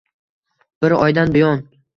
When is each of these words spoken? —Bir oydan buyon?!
—Bir 0.85 0.97
oydan 1.03 1.37
buyon?! 1.37 1.65